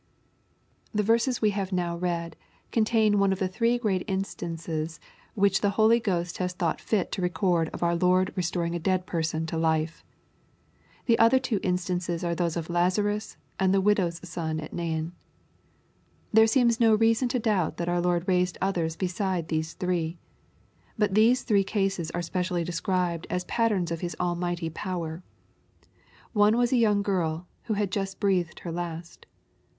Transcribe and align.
The 0.95 1.03
verses 1.03 1.43
we 1.43 1.51
have 1.51 1.71
now 1.71 1.95
read, 1.95 2.35
contain 2.71 3.19
one 3.19 3.31
of 3.31 3.37
the 3.37 3.47
three 3.47 3.77
gieat 3.77 4.03
instances 4.07 4.99
which 5.35 5.61
the 5.61 5.69
Holy 5.77 5.99
Ghost 5.99 6.39
has 6.39 6.53
thought 6.53 6.81
fit 6.81 7.11
to 7.11 7.21
record 7.21 7.69
of 7.69 7.83
our 7.83 7.95
Lord 7.95 8.33
restoring 8.35 8.73
a 8.73 8.79
dead 8.79 9.05
person 9.05 9.45
to 9.45 9.59
life. 9.59 10.03
The 11.05 11.19
other 11.19 11.37
two 11.37 11.59
instances 11.61 12.23
are 12.23 12.33
those 12.33 12.57
of 12.57 12.67
Lazarus 12.67 13.37
and 13.59 13.75
the 13.75 13.79
widow's 13.79 14.19
son 14.27 14.59
at 14.59 14.73
Nain. 14.73 15.11
There 16.33 16.47
seems 16.47 16.79
no 16.79 16.95
reason 16.95 17.27
to 17.29 17.37
doubt 17.37 17.77
that 17.77 17.87
our 17.87 18.01
Lord 18.01 18.27
raised 18.27 18.57
others 18.59 18.95
beside 18.95 19.49
these 19.49 19.73
three. 19.73 20.17
But 20.97 21.13
these 21.13 21.43
three 21.43 21.63
cases 21.63 22.09
are 22.09 22.23
specially 22.23 22.63
described 22.63 23.27
as 23.29 23.43
patterns 23.43 23.91
of 23.91 23.99
His 24.01 24.15
almighty 24.19 24.71
power. 24.71 25.21
One 26.33 26.57
was 26.57 26.73
a 26.73 26.77
young 26.77 27.03
girl, 27.03 27.45
who 27.65 27.75
had 27.75 27.91
just 27.91 28.19
breathed 28.19 28.61
her 28.61 28.71
last. 28.71 29.27